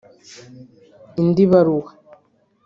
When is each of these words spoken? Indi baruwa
Indi 1.21 1.43
baruwa 1.51 1.91